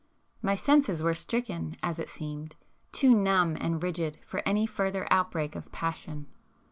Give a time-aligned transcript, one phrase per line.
[0.41, 2.55] My senses were stricken, as it seemed,
[2.91, 6.25] too numb and rigid for any further outbreak of passion.